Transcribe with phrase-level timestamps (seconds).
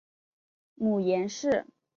[0.73, 1.67] 母阎氏。